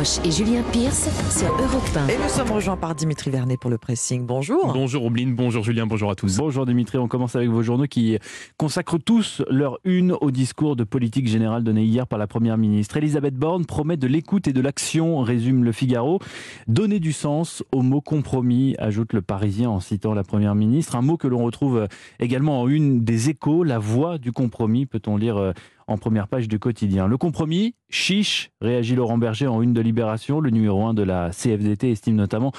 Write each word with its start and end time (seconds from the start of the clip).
Roche 0.00 0.18
et 0.24 0.30
Julien 0.30 0.62
Pierce 0.72 1.10
sur 1.30 1.52
Europe 1.52 1.82
1. 1.94 2.08
Et 2.08 2.16
nous 2.16 2.28
sommes 2.30 2.50
rejoints 2.52 2.78
par 2.78 2.94
Dimitri 2.94 3.28
Vernet 3.28 3.58
pour 3.60 3.68
le 3.68 3.76
pressing. 3.76 4.24
Bonjour. 4.24 4.72
Bonjour 4.72 5.04
Obline, 5.04 5.34
bonjour 5.34 5.62
Julien, 5.62 5.86
bonjour 5.86 6.10
à 6.10 6.14
tous. 6.14 6.38
Bonjour 6.38 6.64
Dimitri, 6.64 6.96
on 6.96 7.06
commence 7.06 7.36
avec 7.36 7.50
vos 7.50 7.62
journaux 7.62 7.84
qui 7.84 8.18
consacrent 8.56 8.98
tous 8.98 9.42
leur 9.50 9.78
une 9.84 10.12
au 10.12 10.30
discours 10.30 10.74
de 10.74 10.84
politique 10.84 11.28
générale 11.28 11.64
donné 11.64 11.82
hier 11.82 12.06
par 12.06 12.18
la 12.18 12.26
Première 12.26 12.56
ministre. 12.56 12.96
Elisabeth 12.96 13.34
Borne 13.34 13.66
promet 13.66 13.98
de 13.98 14.06
l'écoute 14.06 14.48
et 14.48 14.54
de 14.54 14.62
l'action, 14.62 15.20
résume 15.20 15.64
le 15.64 15.72
Figaro. 15.72 16.18
Donner 16.66 16.98
du 16.98 17.12
sens 17.12 17.62
au 17.70 17.82
mot 17.82 18.00
compromis, 18.00 18.76
ajoute 18.78 19.12
le 19.12 19.20
Parisien 19.20 19.68
en 19.68 19.80
citant 19.80 20.14
la 20.14 20.24
Première 20.24 20.54
ministre. 20.54 20.96
Un 20.96 21.02
mot 21.02 21.18
que 21.18 21.28
l'on 21.28 21.44
retrouve 21.44 21.88
également 22.20 22.62
en 22.62 22.68
une 22.68 23.04
des 23.04 23.28
échos, 23.28 23.64
la 23.64 23.78
voix 23.78 24.16
du 24.16 24.32
compromis, 24.32 24.86
peut-on 24.86 25.18
lire 25.18 25.36
euh, 25.36 25.52
en 25.90 25.98
première 25.98 26.28
page 26.28 26.46
du 26.46 26.60
quotidien. 26.60 27.08
Le 27.08 27.18
compromis, 27.18 27.74
chiche, 27.90 28.52
réagit 28.60 28.94
Laurent 28.94 29.18
Berger 29.18 29.48
en 29.48 29.60
une 29.60 29.72
de 29.72 29.80
Libération. 29.80 30.40
Le 30.40 30.50
numéro 30.50 30.86
1 30.86 30.94
de 30.94 31.02
la 31.02 31.30
CFDT 31.30 31.90
estime 31.90 32.14
notamment 32.14 32.52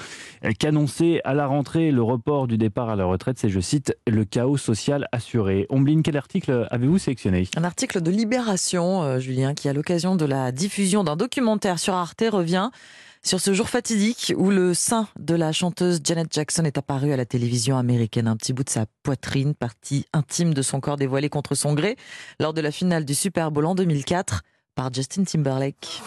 qu'annoncer 0.58 1.22
à 1.24 1.32
la 1.32 1.46
rentrée 1.46 1.90
le 1.90 2.02
report 2.02 2.46
du 2.46 2.58
départ 2.58 2.90
à 2.90 2.96
la 2.96 3.06
retraite, 3.06 3.38
c'est, 3.38 3.48
je 3.48 3.60
cite, 3.60 3.96
le 4.06 4.26
chaos 4.26 4.58
social 4.58 5.08
assuré. 5.12 5.66
Ombline, 5.70 6.02
quel 6.02 6.18
article 6.18 6.68
avez-vous 6.70 6.98
sélectionné? 6.98 7.48
Un 7.56 7.64
article 7.64 8.02
de 8.02 8.10
Libération, 8.10 9.02
euh, 9.02 9.18
Julien, 9.18 9.54
qui 9.54 9.68
à 9.70 9.72
l'occasion 9.72 10.14
de 10.14 10.26
la 10.26 10.52
diffusion 10.52 11.02
d'un 11.02 11.16
documentaire 11.16 11.78
sur 11.78 11.94
Arte 11.94 12.24
revient 12.30 12.70
sur 13.24 13.40
ce 13.40 13.54
jour 13.54 13.68
fatidique 13.68 14.34
où 14.36 14.50
le 14.50 14.74
sein 14.74 15.06
de 15.18 15.34
la 15.34 15.52
chanteuse 15.52 16.00
Janet 16.02 16.32
Jackson 16.32 16.64
est 16.64 16.76
apparu 16.76 17.12
à 17.12 17.16
la 17.16 17.24
télévision 17.24 17.78
américaine. 17.78 18.26
Un 18.26 18.36
petit 18.36 18.52
bout 18.52 18.64
de 18.64 18.70
sa 18.70 18.86
poitrine, 19.02 19.54
partie 19.54 20.06
intime 20.12 20.54
de 20.54 20.62
son 20.62 20.80
corps 20.80 20.96
dévoilé 20.96 21.28
contre 21.28 21.54
son 21.54 21.74
gré 21.74 21.96
lors 22.40 22.52
de 22.52 22.60
la 22.60 22.70
finale 22.70 23.04
du 23.04 23.14
Super 23.14 23.50
Bowl 23.50 23.66
en 23.66 23.74
2004 23.74 24.42
par 24.74 24.92
Justin 24.92 25.24
Timberlake. 25.24 26.02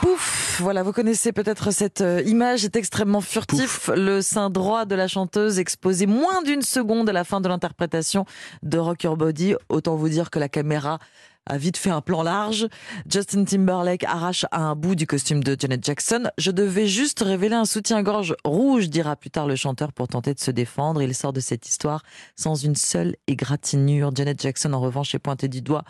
Pouf, 0.00 0.60
voilà, 0.62 0.82
vous 0.82 0.92
connaissez 0.92 1.30
peut-être 1.30 1.70
cette 1.72 2.00
euh, 2.00 2.22
image, 2.22 2.64
est 2.64 2.74
extrêmement 2.74 3.20
furtif. 3.20 3.90
Le 3.94 4.22
sein 4.22 4.48
droit 4.48 4.86
de 4.86 4.94
la 4.94 5.08
chanteuse 5.08 5.58
exposé 5.58 6.06
moins 6.06 6.40
d'une 6.42 6.62
seconde 6.62 7.10
à 7.10 7.12
la 7.12 7.22
fin 7.22 7.42
de 7.42 7.48
l'interprétation 7.48 8.24
de 8.62 8.78
Rock 8.78 9.02
Your 9.02 9.18
Body. 9.18 9.54
Autant 9.68 9.96
vous 9.96 10.08
dire 10.08 10.30
que 10.30 10.38
la 10.38 10.48
caméra 10.48 11.00
a 11.46 11.58
vite 11.58 11.76
fait 11.76 11.90
un 11.90 12.00
plan 12.00 12.22
large. 12.22 12.68
Justin 13.10 13.44
Timberlake 13.44 14.04
arrache 14.04 14.46
un 14.52 14.74
bout 14.74 14.94
du 14.94 15.06
costume 15.06 15.42
de 15.42 15.56
Janet 15.58 15.84
Jackson. 15.84 16.30
Je 16.38 16.50
devais 16.50 16.86
juste 16.86 17.20
révéler 17.20 17.56
un 17.56 17.64
soutien-gorge 17.64 18.36
rouge, 18.44 18.88
dira 18.88 19.16
plus 19.16 19.30
tard 19.30 19.46
le 19.46 19.56
chanteur 19.56 19.92
pour 19.92 20.08
tenter 20.08 20.32
de 20.32 20.40
se 20.40 20.50
défendre. 20.50 21.02
Il 21.02 21.14
sort 21.14 21.32
de 21.32 21.40
cette 21.40 21.68
histoire 21.68 22.02
sans 22.36 22.54
une 22.54 22.76
seule 22.76 23.16
égratignure. 23.26 24.12
Janet 24.14 24.40
Jackson, 24.40 24.72
en 24.72 24.80
revanche, 24.80 25.14
est 25.14 25.18
pointée 25.18 25.48
du 25.48 25.60
doigt. 25.60 25.84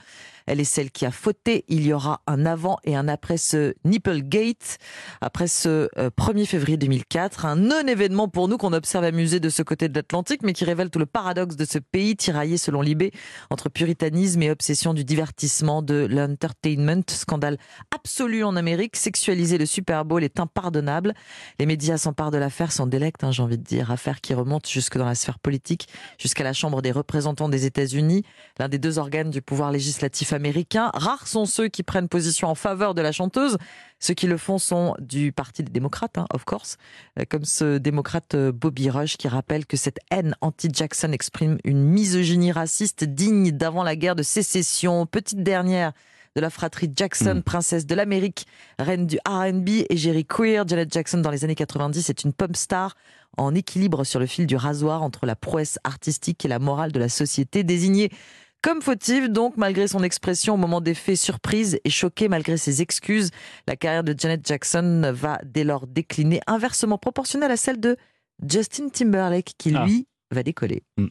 Elle 0.46 0.60
est 0.60 0.64
celle 0.64 0.90
qui 0.90 1.06
a 1.06 1.10
fauté. 1.10 1.64
Il 1.68 1.86
y 1.86 1.92
aura 1.92 2.22
un 2.26 2.46
avant 2.46 2.78
et 2.84 2.96
un 2.96 3.08
après 3.08 3.36
ce 3.36 3.74
Nipplegate, 3.84 4.78
après 5.20 5.48
ce 5.48 5.88
1er 5.96 6.42
euh, 6.42 6.46
février 6.46 6.76
2004. 6.76 7.46
Un 7.46 7.56
non-événement 7.56 8.28
pour 8.28 8.48
nous 8.48 8.56
qu'on 8.56 8.72
observe 8.72 9.04
amusé 9.04 9.40
de 9.40 9.48
ce 9.48 9.62
côté 9.62 9.88
de 9.88 9.94
l'Atlantique, 9.94 10.42
mais 10.42 10.52
qui 10.52 10.64
révèle 10.64 10.90
tout 10.90 10.98
le 10.98 11.06
paradoxe 11.06 11.56
de 11.56 11.64
ce 11.64 11.78
pays 11.78 12.16
tiraillé, 12.16 12.56
selon 12.56 12.80
Libé, 12.80 13.12
entre 13.50 13.68
puritanisme 13.68 14.42
et 14.42 14.50
obsession 14.50 14.94
du 14.94 15.04
divertissement, 15.04 15.82
de 15.82 16.06
l'entertainment. 16.10 17.02
Scandale 17.08 17.58
absolu 17.94 18.44
en 18.44 18.56
Amérique. 18.56 18.96
Sexualiser 18.96 19.58
le 19.58 19.66
Super 19.66 20.04
Bowl 20.04 20.24
est 20.24 20.40
impardonnable. 20.40 21.14
Les 21.58 21.66
médias 21.66 21.98
s'emparent 21.98 22.30
de 22.30 22.38
l'affaire, 22.38 22.72
sans 22.72 22.86
délect, 22.86 23.24
hein, 23.24 23.32
j'ai 23.32 23.42
envie 23.42 23.58
de 23.58 23.64
dire. 23.64 23.90
Affaire 23.90 24.20
qui 24.20 24.34
remonte 24.34 24.68
jusque 24.68 24.98
dans 24.98 25.04
la 25.04 25.14
sphère 25.14 25.38
politique, 25.38 25.88
jusqu'à 26.18 26.44
la 26.44 26.52
Chambre 26.52 26.82
des 26.82 26.92
représentants 26.92 27.48
des 27.48 27.66
États-Unis, 27.66 28.24
l'un 28.58 28.68
des 28.68 28.78
deux 28.78 28.98
organes 28.98 29.30
du 29.30 29.42
pouvoir 29.42 29.72
législatif 29.72 30.29
américain. 30.32 30.90
Rares 30.94 31.26
sont 31.26 31.46
ceux 31.46 31.68
qui 31.68 31.82
prennent 31.82 32.08
position 32.08 32.48
en 32.48 32.54
faveur 32.54 32.94
de 32.94 33.02
la 33.02 33.12
chanteuse. 33.12 33.56
Ceux 33.98 34.14
qui 34.14 34.26
le 34.26 34.36
font 34.36 34.58
sont 34.58 34.94
du 34.98 35.32
Parti 35.32 35.62
des 35.62 35.70
démocrates, 35.70 36.16
hein, 36.18 36.26
of 36.32 36.44
course, 36.44 36.78
euh, 37.18 37.24
comme 37.28 37.44
ce 37.44 37.78
démocrate 37.78 38.34
euh, 38.34 38.52
Bobby 38.52 38.88
Rush 38.88 39.16
qui 39.16 39.28
rappelle 39.28 39.66
que 39.66 39.76
cette 39.76 39.98
haine 40.10 40.34
anti-Jackson 40.40 41.12
exprime 41.12 41.58
une 41.64 41.84
misogynie 41.84 42.52
raciste 42.52 43.04
digne 43.04 43.50
d'avant 43.50 43.82
la 43.82 43.96
guerre 43.96 44.16
de 44.16 44.22
sécession. 44.22 45.04
Petite 45.06 45.42
dernière 45.42 45.92
de 46.36 46.40
la 46.40 46.50
fratrie 46.50 46.90
Jackson, 46.94 47.36
hmm. 47.36 47.42
princesse 47.42 47.86
de 47.86 47.94
l'Amérique, 47.94 48.46
reine 48.78 49.06
du 49.06 49.18
R&B 49.26 49.84
et 49.88 49.96
Jerry 49.96 50.24
Queer. 50.24 50.66
Janet 50.66 50.92
Jackson, 50.92 51.18
dans 51.18 51.30
les 51.30 51.44
années 51.44 51.54
90, 51.54 52.08
est 52.08 52.24
une 52.24 52.32
pop 52.32 52.56
star 52.56 52.94
en 53.36 53.54
équilibre 53.54 54.04
sur 54.04 54.20
le 54.20 54.26
fil 54.26 54.46
du 54.46 54.56
rasoir 54.56 55.02
entre 55.02 55.26
la 55.26 55.36
prouesse 55.36 55.78
artistique 55.84 56.44
et 56.44 56.48
la 56.48 56.58
morale 56.58 56.92
de 56.92 56.98
la 56.98 57.08
société, 57.08 57.64
désignée 57.64 58.10
comme 58.62 58.82
fautive, 58.82 59.28
donc, 59.28 59.56
malgré 59.56 59.88
son 59.88 60.02
expression 60.02 60.54
au 60.54 60.56
moment 60.56 60.80
des 60.80 60.94
faits 60.94 61.16
surprise 61.16 61.78
et 61.84 61.90
choquée 61.90 62.28
malgré 62.28 62.56
ses 62.56 62.82
excuses, 62.82 63.30
la 63.66 63.76
carrière 63.76 64.04
de 64.04 64.14
Janet 64.16 64.46
Jackson 64.46 65.10
va 65.14 65.38
dès 65.44 65.64
lors 65.64 65.86
décliner 65.86 66.40
inversement 66.46 66.98
proportionnelle 66.98 67.50
à 67.50 67.56
celle 67.56 67.80
de 67.80 67.96
Justin 68.46 68.88
Timberlake, 68.88 69.52
qui 69.56 69.74
ah. 69.74 69.84
lui 69.84 70.06
va 70.30 70.42
décoller. 70.42 70.82
Mm. 70.98 71.08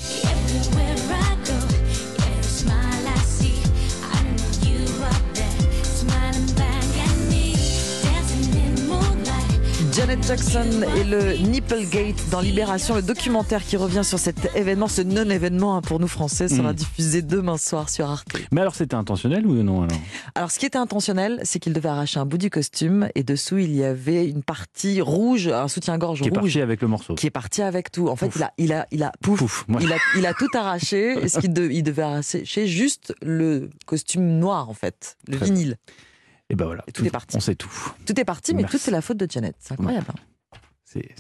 Janet 9.99 10.25
Jackson 10.25 10.85
et 10.95 11.03
le 11.03 11.33
Nipplegate 11.33 12.29
dans 12.31 12.39
Libération, 12.39 12.95
le 12.95 13.01
documentaire 13.01 13.61
qui 13.61 13.75
revient 13.75 14.05
sur 14.05 14.17
cet 14.17 14.55
événement, 14.55 14.87
ce 14.87 15.01
non-événement 15.01 15.75
hein, 15.75 15.81
pour 15.81 15.99
nous 15.99 16.07
français, 16.07 16.47
sera 16.47 16.71
hmm. 16.71 16.75
diffusé 16.77 17.21
demain 17.21 17.57
soir 17.57 17.89
sur 17.89 18.09
Arte. 18.09 18.29
Mais 18.53 18.61
alors 18.61 18.75
c'était 18.75 18.95
intentionnel 18.95 19.45
ou 19.45 19.61
non 19.61 19.81
alors? 19.81 19.97
Alors 20.35 20.51
ce 20.51 20.59
qui 20.59 20.65
était 20.65 20.77
intentionnel, 20.77 21.41
c'est 21.43 21.59
qu'il 21.59 21.73
devait 21.73 21.89
arracher 21.89 22.17
un 22.17 22.25
bout 22.25 22.37
du 22.37 22.49
costume 22.49 23.09
et 23.13 23.23
dessous 23.23 23.57
il 23.57 23.75
y 23.75 23.83
avait 23.83 24.25
une 24.25 24.41
partie 24.41 25.01
rouge, 25.01 25.49
un 25.49 25.67
soutien-gorge 25.67 26.21
rouge. 26.21 26.29
Qui 26.31 26.37
est 26.37 26.39
parti 26.39 26.61
avec 26.61 26.81
le 26.81 26.87
morceau. 26.87 27.16
Qui 27.16 27.27
est 27.27 27.31
parti 27.31 27.61
avec 27.61 27.91
tout. 27.91 28.07
En 28.07 28.16
fait, 28.16 28.31
il 28.37 28.43
a, 28.43 28.53
il 28.57 28.71
a, 28.71 28.87
il 28.91 29.03
a, 29.03 29.11
pouf, 29.21 29.66
il, 29.81 29.91
a, 29.91 29.97
il 30.16 30.25
a 30.25 30.33
tout 30.33 30.47
arraché. 30.53 31.27
ce 31.27 31.39
qu'il 31.39 31.53
il 31.57 31.83
devait 31.83 32.03
arracher 32.03 32.45
juste 32.67 33.13
le 33.21 33.69
costume 33.85 34.39
noir 34.39 34.69
en 34.69 34.73
fait, 34.73 35.17
le 35.27 35.35
vinyle. 35.35 35.75
Et 36.49 36.55
ben 36.55 36.65
voilà, 36.65 36.83
tout 36.93 37.05
est 37.05 37.11
parti. 37.11 37.37
On 37.37 37.39
sait 37.39 37.55
tout. 37.55 37.71
Tout 38.05 38.19
est 38.19 38.25
parti, 38.25 38.53
mais 38.53 38.63
tout 38.63 38.77
c'est 38.77 38.91
la 38.91 39.01
faute 39.01 39.17
de 39.17 39.29
Janet. 39.29 39.55
C'est 39.59 39.73
incroyable. 39.73 40.07
Hein. 40.09 40.19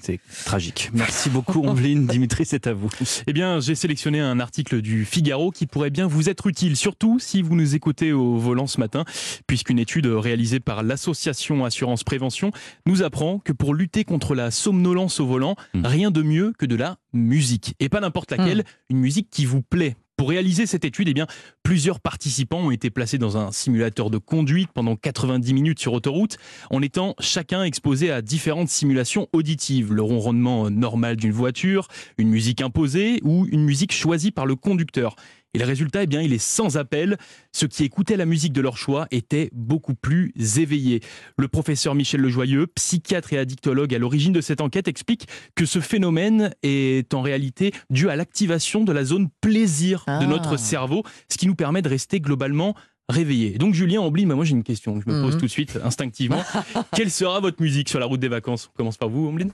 C'est 0.01 0.19
tragique. 0.45 0.89
Merci 0.93 1.29
beaucoup, 1.29 1.61
Ombline. 1.61 2.07
Dimitri, 2.07 2.43
c'est 2.43 2.65
à 2.65 2.73
vous. 2.73 2.89
Eh 3.27 3.33
bien, 3.33 3.59
j'ai 3.59 3.75
sélectionné 3.75 4.19
un 4.19 4.39
article 4.39 4.81
du 4.81 5.05
Figaro 5.05 5.51
qui 5.51 5.67
pourrait 5.67 5.91
bien 5.91 6.07
vous 6.07 6.27
être 6.27 6.47
utile, 6.47 6.75
surtout 6.75 7.19
si 7.19 7.43
vous 7.43 7.55
nous 7.55 7.75
écoutez 7.75 8.11
au 8.11 8.37
volant 8.37 8.65
ce 8.65 8.79
matin, 8.79 9.05
puisqu'une 9.45 9.77
étude 9.77 10.07
réalisée 10.07 10.59
par 10.59 10.81
l'association 10.81 11.65
Assurance 11.65 12.03
Prévention 12.03 12.51
nous 12.87 13.03
apprend 13.03 13.37
que 13.37 13.53
pour 13.53 13.75
lutter 13.75 14.05
contre 14.05 14.33
la 14.33 14.49
somnolence 14.49 15.19
au 15.19 15.27
volant, 15.27 15.55
hmm. 15.75 15.85
rien 15.85 16.09
de 16.09 16.23
mieux 16.23 16.51
que 16.57 16.65
de 16.65 16.75
la 16.75 16.97
musique. 17.13 17.75
Et 17.79 17.89
pas 17.89 17.99
n'importe 17.99 18.31
laquelle, 18.31 18.61
hmm. 18.61 18.93
une 18.93 18.97
musique 18.97 19.29
qui 19.29 19.45
vous 19.45 19.61
plaît 19.61 19.95
pour 20.19 20.27
réaliser 20.27 20.65
cette 20.65 20.83
étude, 20.83 21.07
eh 21.07 21.13
bien, 21.13 21.27
plusieurs 21.63 22.01
participants 22.01 22.59
ont 22.59 22.71
été 22.71 22.89
placés 22.89 23.17
dans 23.17 23.37
un 23.37 23.53
simulateur 23.53 24.09
de 24.09 24.17
conduite 24.17 24.69
pendant 24.73 24.97
90 24.97 25.53
minutes 25.53 25.79
sur 25.79 25.93
autoroute, 25.93 26.35
en 26.71 26.81
étant 26.81 27.15
chacun 27.21 27.63
exposé 27.63 28.11
à 28.11 28.21
différentes 28.21 28.67
simulations 28.67 29.29
auditives, 29.31 29.93
le 29.93 30.01
ronronnement 30.01 30.69
normal 30.69 31.15
d'une 31.15 31.31
voiture, 31.31 31.87
une 32.17 32.27
musique 32.27 32.59
imposée 32.59 33.21
ou 33.23 33.47
une 33.49 33.63
musique 33.63 33.93
choisie 33.93 34.31
par 34.31 34.45
le 34.45 34.57
conducteur. 34.57 35.15
Et 35.55 35.59
le 35.59 35.65
résultat, 35.65 36.03
eh 36.03 36.07
bien, 36.07 36.21
il 36.21 36.31
est 36.31 36.37
sans 36.37 36.77
appel. 36.77 37.17
Ceux 37.51 37.67
qui 37.67 37.83
écoutaient 37.83 38.17
la 38.17 38.25
musique 38.25 38.53
de 38.53 38.61
leur 38.61 38.77
choix 38.77 39.07
étaient 39.09 39.49
beaucoup 39.51 39.95
plus 39.95 40.31
éveillés. 40.57 41.01
Le 41.37 41.47
professeur 41.47 41.95
Michel 41.95 42.21
Lejoyeux, 42.21 42.67
psychiatre 42.67 43.33
et 43.33 43.39
addictologue 43.39 43.93
à 43.95 43.97
l'origine 43.97 44.31
de 44.31 44.41
cette 44.41 44.61
enquête, 44.61 44.87
explique 44.87 45.27
que 45.55 45.65
ce 45.65 45.79
phénomène 45.79 46.53
est 46.61 47.13
en 47.13 47.21
réalité 47.21 47.73
dû 47.89 48.09
à 48.09 48.15
l'activation 48.15 48.83
de 48.83 48.91
la 48.91 49.03
zone 49.03 49.29
plaisir 49.41 50.03
de 50.07 50.11
ah. 50.11 50.27
notre 50.27 50.57
cerveau, 50.57 51.03
ce 51.31 51.37
qui 51.37 51.47
nous 51.47 51.55
permet 51.55 51.81
de 51.81 51.89
rester 51.89 52.19
globalement 52.19 52.75
réveillés. 53.09 53.57
Donc 53.57 53.73
Julien 53.73 54.01
oublie, 54.01 54.25
mais 54.25 54.35
moi 54.35 54.45
j'ai 54.45 54.51
une 54.51 54.63
question, 54.63 55.01
je 55.01 55.11
me 55.11 55.21
pose 55.21 55.33
mhm. 55.33 55.39
tout 55.39 55.45
de 55.47 55.51
suite 55.51 55.79
instinctivement. 55.83 56.43
Quelle 56.95 57.09
sera 57.09 57.39
votre 57.39 57.61
musique 57.61 57.89
sur 57.89 57.99
la 57.99 58.05
route 58.05 58.19
des 58.19 58.27
vacances? 58.27 58.69
On 58.73 58.77
commence 58.77 58.97
par 58.97 59.09
vous, 59.09 59.27
Ombline 59.27 59.51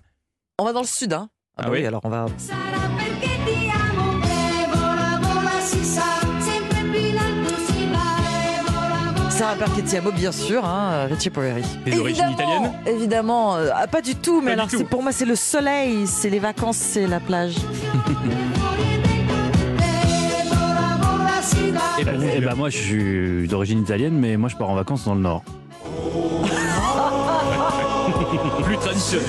On 0.59 0.65
va 0.65 0.73
dans 0.73 0.81
le 0.81 0.87
sud, 0.87 1.13
hein 1.13 1.29
Ah, 1.57 1.63
ah 1.67 1.71
oui, 1.71 1.85
alors 1.85 2.01
on 2.03 2.09
va. 2.09 2.25
Sarah 9.35 9.55
Perchettiamo, 9.55 10.11
bien 10.13 10.31
sûr, 10.31 10.63
hein, 10.63 11.07
Ricci 11.09 11.29
Poveri. 11.29 11.61
Les 11.85 11.99
origines 11.99 12.29
italiennes 12.31 12.71
Évidemment, 12.85 13.57
euh, 13.57 13.67
ah, 13.75 13.85
pas 13.85 14.01
du 14.01 14.15
tout, 14.15 14.39
mais 14.39 14.53
alors 14.53 14.69
pour 14.89 15.03
moi 15.03 15.11
c'est 15.11 15.25
le 15.25 15.35
soleil, 15.35 16.07
c'est 16.07 16.29
les 16.29 16.39
vacances, 16.39 16.77
c'est 16.77 17.05
la 17.05 17.19
plage. 17.19 17.57
Et 21.99 22.03
bah, 22.03 22.11
eh 22.33 22.39
ben, 22.39 22.55
moi 22.55 22.69
je 22.69 22.77
suis 22.77 23.47
d'origine 23.49 23.81
italienne, 23.81 24.17
mais 24.17 24.37
moi 24.37 24.47
je 24.47 24.55
pars 24.55 24.69
en 24.69 24.75
vacances 24.75 25.03
dans 25.03 25.15
le 25.15 25.21
nord. 25.21 25.43
Plus 28.63 28.77
traditionnel. 28.77 29.27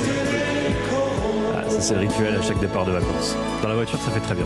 Ah, 1.53 1.65
c'est 1.69 1.95
le 1.95 2.01
rituel 2.01 2.37
à 2.37 2.43
chaque 2.43 2.61
départ 2.61 2.85
de 2.85 2.93
vacances. 2.93 3.35
Dans 3.61 3.69
la 3.69 3.75
voiture, 3.75 3.99
ça 3.99 4.13
fait 4.13 4.21
très 4.21 4.37
bien. 4.37 4.45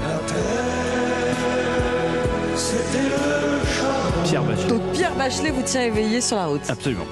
C'était 2.56 3.08
le 3.08 3.59
Pierre 4.24 4.42
Bachelet. 4.42 4.68
Donc 4.68 4.82
Pierre 4.92 5.14
Bachelet 5.14 5.50
vous 5.50 5.62
tient 5.62 5.82
éveillé 5.82 6.20
sur 6.20 6.36
la 6.36 6.46
route. 6.46 6.60
Absolument. 6.68 7.06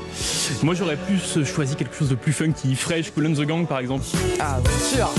Moi, 0.63 0.75
j'aurais 0.75 0.97
plus 0.97 1.45
choisi 1.45 1.77
quelque 1.77 1.95
chose 1.95 2.09
de 2.09 2.15
plus 2.15 2.33
funky, 2.33 2.75
fresh, 2.75 3.11
Cool 3.11 3.27
and 3.29 3.35
the 3.35 3.43
Gang 3.47 3.67
par 3.67 3.79
exemple. 3.79 4.05
Ah, 4.41 4.59
bien 4.63 4.79
sûr. 4.79 5.11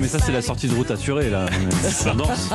Mais 0.00 0.08
ça, 0.08 0.18
c'est 0.18 0.32
la 0.32 0.42
sortie 0.42 0.68
de 0.68 0.74
route 0.74 0.90
assurée, 0.90 1.30
là. 1.30 1.46
Ça 1.82 2.14
danse. 2.14 2.50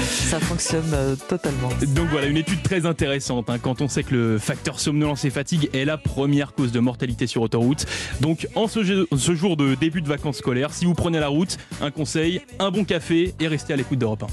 Ça 0.00 0.40
fonctionne 0.40 0.90
euh, 0.92 1.16
totalement. 1.28 1.68
Donc 1.88 2.08
voilà, 2.10 2.26
une 2.26 2.36
étude 2.36 2.62
très 2.62 2.86
intéressante 2.86 3.50
hein, 3.50 3.58
quand 3.60 3.80
on 3.80 3.88
sait 3.88 4.02
que 4.02 4.14
le 4.14 4.38
facteur 4.38 4.80
somnolence 4.80 5.24
et 5.24 5.30
fatigue 5.30 5.70
est 5.72 5.84
la 5.84 5.96
première 5.98 6.52
cause 6.54 6.72
de 6.72 6.80
mortalité 6.80 7.26
sur 7.26 7.42
autoroute. 7.42 7.86
Donc 8.20 8.48
en 8.54 8.68
ce, 8.68 9.06
ce 9.16 9.34
jour 9.34 9.56
de 9.56 9.74
début 9.74 10.02
de 10.02 10.08
vacances 10.08 10.38
scolaires, 10.38 10.72
si 10.72 10.84
vous 10.84 10.94
prenez 10.94 11.20
la 11.20 11.28
route, 11.28 11.58
un 11.80 11.90
conseil, 11.90 12.40
un 12.58 12.70
bon 12.70 12.84
café 12.84 13.34
et 13.40 13.48
restez 13.48 13.72
à 13.72 13.76
l'écoute 13.76 13.98
d'Europe 13.98 14.24
1. 14.24 14.26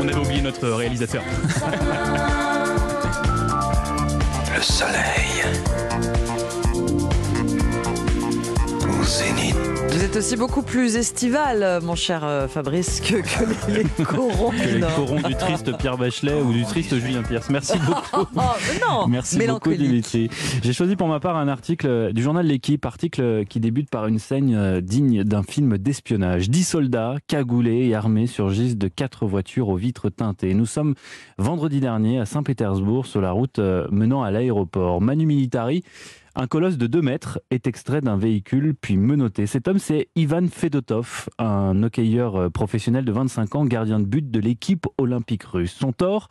On 0.00 0.08
avait 0.08 0.16
oublié 0.16 0.42
notre 0.42 0.68
réalisateur. 0.68 1.22
Le 4.54 4.62
soleil. 4.62 5.17
Aussi 10.18 10.36
beaucoup 10.36 10.62
plus 10.62 10.96
estival, 10.96 11.62
euh, 11.62 11.80
mon 11.80 11.94
cher 11.94 12.24
euh, 12.24 12.48
Fabrice, 12.48 13.00
que, 13.00 13.16
que 13.16 13.70
les, 13.70 13.84
les 13.98 14.04
corons. 14.04 14.50
Que 14.50 14.74
les 14.74 14.80
corons 14.80 15.20
du 15.20 15.36
triste 15.36 15.76
Pierre 15.78 15.96
Bachelet 15.96 16.42
ou 16.42 16.52
du 16.52 16.64
triste 16.64 16.98
Julien 16.98 17.22
Pierce. 17.22 17.48
Merci 17.50 17.78
beaucoup. 17.78 18.26
Oh, 18.34 18.40
mais 18.66 18.80
non, 18.80 19.06
Merci 19.08 19.38
beaucoup. 19.46 19.72
Dimitri. 19.72 20.28
J'ai 20.64 20.72
choisi 20.72 20.96
pour 20.96 21.06
ma 21.06 21.20
part 21.20 21.36
un 21.36 21.46
article 21.46 22.12
du 22.12 22.22
journal 22.22 22.44
L'équipe, 22.44 22.84
article 22.84 23.44
qui 23.44 23.60
débute 23.60 23.90
par 23.90 24.08
une 24.08 24.18
scène 24.18 24.52
euh, 24.56 24.80
digne 24.80 25.22
d'un 25.22 25.44
film 25.44 25.78
d'espionnage. 25.78 26.50
Dix 26.50 26.64
soldats, 26.64 27.14
cagoulés 27.28 27.86
et 27.86 27.94
armés, 27.94 28.26
surgissent 28.26 28.76
de 28.76 28.88
quatre 28.88 29.24
voitures 29.24 29.68
aux 29.68 29.76
vitres 29.76 30.10
teintées. 30.10 30.52
Nous 30.52 30.66
sommes 30.66 30.94
vendredi 31.38 31.78
dernier 31.78 32.18
à 32.18 32.26
Saint-Pétersbourg 32.26 33.06
sur 33.06 33.20
la 33.20 33.30
route 33.30 33.60
menant 33.90 34.24
à 34.24 34.32
l'aéroport. 34.32 35.00
Manu 35.00 35.26
Militari, 35.26 35.84
un 36.34 36.46
colosse 36.46 36.78
de 36.78 36.86
2 36.86 37.02
mètres, 37.02 37.40
est 37.50 37.66
extrait 37.66 38.00
d'un 38.00 38.16
véhicule 38.16 38.74
puis 38.74 38.96
menotté. 38.96 39.46
Cet 39.46 39.68
homme, 39.68 39.78
c'est 39.78 40.08
Ivan 40.16 40.46
Fedotov, 40.48 41.28
un 41.38 41.82
hockeyeur 41.82 42.36
euh, 42.36 42.50
professionnel 42.50 43.04
de 43.04 43.12
25 43.12 43.54
ans, 43.54 43.64
gardien 43.64 44.00
de 44.00 44.04
but 44.04 44.30
de 44.30 44.40
l'équipe 44.40 44.86
olympique 44.98 45.44
russe. 45.44 45.72
Son 45.72 45.92
tort 45.92 46.28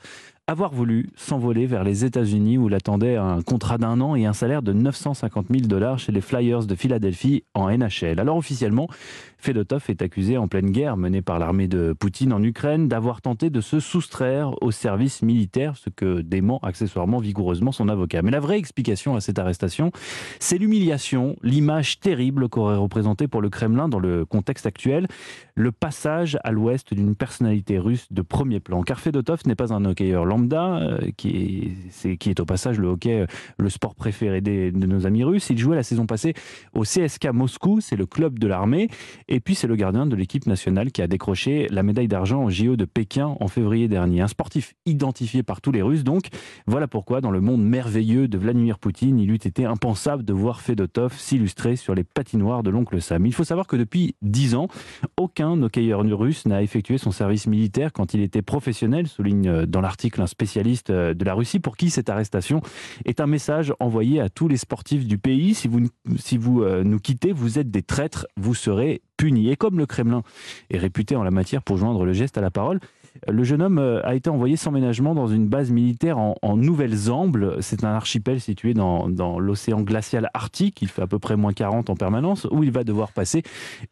avoir 0.50 0.72
voulu 0.72 1.10
s'envoler 1.18 1.66
vers 1.66 1.84
les 1.84 2.06
États-Unis 2.06 2.58
où 2.58 2.70
l'attendait 2.70 3.18
un 3.18 3.42
contrat 3.42 3.78
d'un 3.78 4.00
an 4.00 4.16
et 4.16 4.26
un 4.26 4.32
salaire 4.32 4.62
de 4.62 4.72
950 4.72 5.48
000 5.50 5.68
dollars 5.68 6.00
chez 6.00 6.14
les 6.14 6.22
Flyers 6.22 6.66
de 6.66 6.74
Philadelphie 6.74 7.44
en 7.54 7.70
NHL. 7.70 8.18
Alors 8.18 8.38
officiellement, 8.38 8.88
Fedotov 9.40 9.84
est 9.90 10.02
accusé 10.02 10.38
en 10.38 10.48
pleine 10.48 10.72
guerre 10.72 10.96
menée 10.96 11.22
par 11.22 11.38
l'armée 11.38 11.68
de 11.68 11.94
Poutine 11.98 12.32
en 12.32 12.42
Ukraine 12.42 12.88
d'avoir 12.88 13.22
tenté 13.22 13.50
de 13.50 13.60
se 13.60 13.82
soustraire 13.82 14.54
au 14.62 14.72
service 14.72 15.22
militaire, 15.22 15.76
ce 15.76 15.90
que 15.90 16.22
dément 16.22 16.60
accessoirement 16.60 17.20
vigoureusement 17.20 17.74
son 17.74 17.90
avocat. 17.90 18.22
Mais 18.22 18.32
la 18.32 18.40
vraie 18.40 18.58
explication 18.58 19.16
à 19.16 19.22
cette 19.22 19.40
arrestation, 19.40 19.92
c'est 20.40 20.58
l'humiliation, 20.58 21.36
l'image 21.44 22.00
terrible 22.00 22.48
qu'aurait 22.48 22.78
représenté 22.78 23.28
pour 23.28 23.42
le 23.42 23.50
Kremlin 23.50 23.90
dans 23.90 24.00
le 24.00 24.26
contexte 24.26 24.66
actuel, 24.66 25.08
le 25.56 25.72
passage 25.72 26.38
à 26.44 26.52
l'ouest 26.52 26.94
d'une 26.94 27.16
personnalité 27.16 27.80
russe 27.80 28.08
de 28.12 28.22
premier 28.22 28.60
plan. 28.60 28.82
Car 28.82 29.00
Fedotov 29.00 29.42
n'est 29.46 29.56
pas 29.56 29.74
un 29.74 29.86
hockeyeur 29.86 30.26
euh, 30.46 30.98
qui, 31.18 31.30
est, 31.30 31.72
c'est- 31.90 32.18
qui 32.18 32.30
est 32.30 32.40
au 32.40 32.46
passage 32.46 32.80
le 32.80 32.88
hockey, 32.88 33.22
euh, 33.22 33.26
le 33.58 33.70
sport 33.70 33.96
préféré 33.96 34.42
des- 34.42 34.72
de 34.72 34.86
nos 34.88 35.06
amis 35.06 35.24
russes. 35.24 35.50
Il 35.50 35.58
jouait 35.58 35.76
la 35.76 35.84
saison 35.84 36.06
passée 36.06 36.34
au 36.74 36.84
CSK 36.84 37.28
Moscou, 37.34 37.80
c'est 37.82 37.96
le 37.96 38.06
club 38.06 38.40
de 38.40 38.48
l'armée. 38.48 38.90
Et 39.28 39.40
puis 39.40 39.56
c'est 39.56 39.68
le 39.68 39.76
gardien 39.76 40.06
de 40.06 40.16
l'équipe 40.16 40.46
nationale 40.46 40.92
qui 40.92 41.02
a 41.02 41.08
décroché 41.08 41.68
la 41.70 41.84
médaille 41.84 42.08
d'argent 42.08 42.44
au 42.44 42.50
JO 42.50 42.76
de 42.76 42.86
Pékin 42.86 43.36
en 43.40 43.48
février 43.48 43.88
dernier. 43.88 44.22
Un 44.22 44.28
sportif 44.28 44.74
identifié 44.86 45.44
par 45.44 45.62
tous 45.62 45.72
les 45.72 45.82
Russes 45.82 46.04
donc. 46.04 46.28
Voilà 46.68 46.88
pourquoi 46.88 47.22
dans 47.22 47.32
le 47.32 47.42
monde 47.42 47.64
merveilleux 47.64 48.28
de 48.28 48.38
Vladimir 48.38 48.80
Poutine, 48.80 49.20
il 49.20 49.32
eût 49.32 49.36
été 49.36 49.66
impensable 49.66 50.24
de 50.24 50.34
voir 50.34 50.62
Fedotov 50.62 51.14
s'illustrer 51.18 51.76
sur 51.76 51.96
les 51.96 52.04
patinoires 52.04 52.64
de 52.64 52.70
l'oncle 52.70 53.02
Sam. 53.02 53.26
Il 53.26 53.34
faut 53.34 53.44
savoir 53.44 53.68
que 53.68 53.76
depuis 53.76 54.16
10 54.22 54.56
ans, 54.56 54.68
aucun 55.18 55.62
hockeyeur 55.62 56.02
russe 56.18 56.46
n'a 56.46 56.62
effectué 56.62 56.98
son 56.98 57.12
service 57.12 57.48
militaire 57.48 57.92
quand 57.94 58.14
il 58.14 58.22
était 58.22 58.42
professionnel, 58.42 59.08
souligne 59.08 59.48
euh, 59.48 59.66
dans 59.66 59.82
l'article 59.82 60.22
spécialiste 60.28 60.90
euh, 60.90 61.14
de 61.14 61.26
la 61.26 61.34
Russie 61.34 61.60
pour 61.60 61.78
qui 61.78 61.90
cette 61.90 62.10
arrestation 62.10 62.62
est 63.06 63.20
un 63.20 63.28
message 63.28 63.74
envoyé 63.80 64.20
à 64.20 64.30
tous 64.30 64.48
les 64.48 64.58
sportifs 64.58 65.06
du 65.06 65.18
pays. 65.18 65.54
Si 65.54 65.68
vous, 65.68 65.88
si 66.18 66.38
vous 66.38 66.62
euh, 66.62 66.84
nous 66.84 67.00
quittez, 67.00 67.32
vous 67.32 67.60
êtes 67.60 67.72
des 67.72 67.84
traîtres, 67.84 68.28
vous 68.38 68.56
serez 68.56 69.02
punis. 69.18 69.50
Et 69.50 69.56
comme 69.56 69.78
le 69.78 69.86
Kremlin 69.86 70.24
est 70.70 70.78
réputé 70.78 71.16
en 71.16 71.24
la 71.24 71.32
matière 71.32 71.64
pour 71.64 71.78
joindre 71.78 72.06
le 72.06 72.14
geste 72.14 72.38
à 72.38 72.42
la 72.42 72.52
parole, 72.52 72.80
le 73.28 73.44
jeune 73.44 73.62
homme 73.62 73.80
euh, 73.80 74.06
a 74.06 74.16
été 74.16 74.30
envoyé 74.30 74.56
sans 74.56 74.72
ménagement 74.72 75.16
dans 75.16 75.28
une 75.28 75.48
base 75.48 75.72
militaire 75.72 76.18
en, 76.18 76.36
en 76.42 76.58
Nouvelle-Zamble. 76.58 77.58
C'est 77.62 77.84
un 77.84 77.94
archipel 77.94 78.40
situé 78.40 78.74
dans, 78.74 79.10
dans 79.10 79.40
l'océan 79.40 79.82
glacial 79.82 80.30
arctique. 80.34 80.82
Il 80.82 80.88
fait 80.88 81.02
à 81.02 81.08
peu 81.08 81.20
près 81.20 81.36
moins 81.36 81.54
40 81.54 81.90
en 81.90 81.96
permanence, 81.96 82.48
où 82.52 82.64
il 82.64 82.72
va 82.72 82.84
devoir 82.84 83.12
passer 83.12 83.44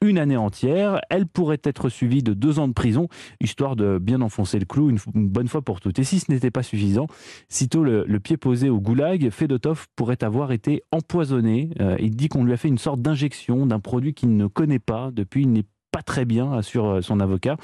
une 0.01 0.17
année 0.17 0.37
entière. 0.37 0.99
Elle 1.09 1.25
pourrait 1.25 1.61
être 1.63 1.89
suivie 1.89 2.23
de 2.23 2.33
deux 2.33 2.59
ans 2.59 2.67
de 2.67 2.73
prison, 2.73 3.07
histoire 3.41 3.75
de 3.75 3.97
bien 3.97 4.21
enfoncer 4.21 4.59
le 4.59 4.65
clou 4.65 4.89
une 4.89 4.99
bonne 5.15 5.47
fois 5.47 5.61
pour 5.61 5.81
toutes. 5.81 5.99
Et 5.99 6.03
si 6.03 6.19
ce 6.19 6.31
n'était 6.31 6.51
pas 6.51 6.63
suffisant, 6.63 7.07
sitôt 7.49 7.83
le, 7.83 8.05
le 8.07 8.19
pied 8.19 8.37
posé 8.37 8.69
au 8.69 8.79
goulag, 8.79 9.29
Fedotov 9.29 9.87
pourrait 9.95 10.23
avoir 10.23 10.51
été 10.51 10.83
empoisonné. 10.91 11.71
Euh, 11.79 11.95
il 11.99 12.15
dit 12.15 12.27
qu'on 12.27 12.43
lui 12.43 12.53
a 12.53 12.57
fait 12.57 12.67
une 12.67 12.77
sorte 12.77 13.01
d'injection 13.01 13.65
d'un 13.65 13.79
produit 13.79 14.13
qu'il 14.13 14.35
ne 14.35 14.47
connaît 14.47 14.79
pas 14.79 15.11
depuis, 15.15 15.47
n'est 15.47 15.65
pas 15.95 16.01
très 16.03 16.25
bien, 16.25 16.51
assure 16.51 16.85
euh, 16.87 17.01
son 17.01 17.21
avocat. 17.21 17.55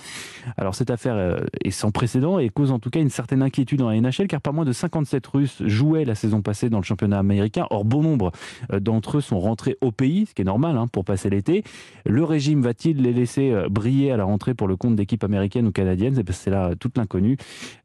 Alors 0.57 0.73
cette 0.73 0.89
affaire 0.89 1.15
euh, 1.15 1.41
est 1.65 1.71
sans 1.71 1.91
précédent 1.91 2.39
et 2.39 2.47
cause 2.47 2.71
en 2.71 2.79
tout 2.79 2.89
cas 2.89 3.01
une 3.01 3.09
certaine 3.09 3.41
inquiétude 3.41 3.79
dans 3.79 3.89
la 3.89 3.99
NHL 3.99 4.27
car 4.29 4.39
pas 4.39 4.53
moins 4.53 4.63
de 4.63 4.71
57 4.71 5.27
Russes 5.27 5.61
jouaient 5.65 6.05
la 6.05 6.15
saison 6.15 6.41
passée 6.41 6.69
dans 6.69 6.77
le 6.77 6.85
championnat 6.85 7.19
américain. 7.19 7.65
Or 7.71 7.83
bon 7.83 8.01
nombre 8.01 8.31
euh, 8.71 8.79
d'entre 8.79 9.17
eux 9.17 9.21
sont 9.21 9.39
rentrés 9.39 9.75
au 9.81 9.91
pays, 9.91 10.27
ce 10.27 10.33
qui 10.33 10.43
est 10.43 10.45
normal 10.45 10.77
hein, 10.77 10.87
pour 10.87 11.03
passer 11.03 11.29
l'été. 11.29 11.65
Le 12.05 12.23
régime 12.23 12.61
va-t-il 12.61 13.01
les 13.01 13.11
laisser 13.11 13.53
briller 13.69 14.11
à 14.13 14.17
la 14.17 14.23
rentrée 14.23 14.53
pour 14.53 14.69
le 14.69 14.77
compte 14.77 14.95
d'équipes 14.95 15.25
américaines 15.25 15.67
ou 15.67 15.71
canadiennes? 15.73 16.15
C'est- 16.15 16.31
C'est 16.31 16.51
là 16.51 16.71
toute 16.79 16.97
l'inconnue. 16.97 17.35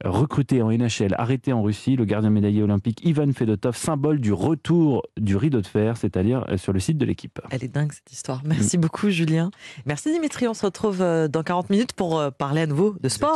Recruté 0.04 0.62
en 0.62 0.70
NHL, 0.70 1.14
arrêté 1.18 1.52
en 1.52 1.62
Russie, 1.62 1.96
le 1.96 2.04
gardien 2.04 2.30
médaillé 2.30 2.62
olympique 2.62 3.00
Ivan 3.04 3.32
Fedotov, 3.32 3.76
symbole 3.76 4.20
du 4.20 4.32
retour 4.32 5.02
du 5.16 5.36
rideau 5.36 5.60
de 5.60 5.66
fer, 5.66 5.96
c'est-à-dire 5.96 6.44
sur 6.56 6.72
le 6.72 6.78
site 6.80 6.98
de 6.98 7.04
l'équipe. 7.04 7.40
Elle 7.50 7.64
est 7.64 7.68
dingue 7.74 7.90
cette 7.92 8.12
histoire. 8.12 8.42
Merci 8.44 8.78
beaucoup 8.78 9.10
Julien. 9.10 9.50
Merci 9.86 10.12
Dimitri. 10.12 10.35
On 10.44 10.54
se 10.54 10.66
retrouve 10.66 11.00
euh, 11.00 11.28
dans 11.28 11.42
40 11.42 11.70
minutes 11.70 11.92
pour 11.94 12.18
euh, 12.18 12.30
parler 12.30 12.60
à 12.60 12.66
nouveau 12.66 12.96
de 13.00 13.08
sport. 13.08 13.32